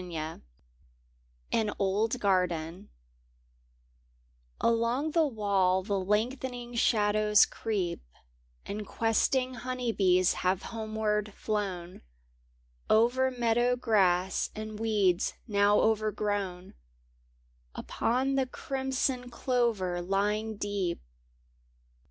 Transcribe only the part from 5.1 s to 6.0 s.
the wall the